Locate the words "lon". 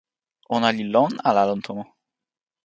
0.93-1.13, 1.49-1.59